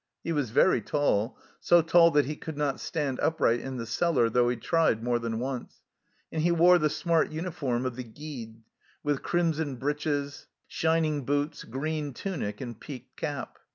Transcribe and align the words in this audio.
He 0.23 0.31
was 0.31 0.49
very 0.49 0.81
tall, 0.81 1.37
so 1.59 1.83
tall 1.83 2.09
that 2.09 2.25
he 2.25 2.35
could 2.35 2.57
not 2.57 2.79
stand 2.79 3.19
up 3.19 3.39
right 3.39 3.59
in 3.59 3.77
the 3.77 3.85
cellar, 3.85 4.31
though 4.31 4.49
he 4.49 4.55
tried 4.55 5.03
more 5.03 5.19
than 5.19 5.37
once; 5.37 5.83
and 6.31 6.41
he 6.41 6.51
wore 6.51 6.79
the 6.79 6.89
smart 6.89 7.29
uniform 7.31 7.85
of 7.85 7.95
the 7.95 8.03
Guides, 8.03 8.63
with 9.03 9.21
crimson 9.21 9.75
breeches, 9.75 10.47
shining 10.65 11.23
boots, 11.23 11.63
green 11.63 12.13
tunic, 12.15 12.61
and 12.61 12.79
peaked 12.79 13.15
cap. 13.15 13.59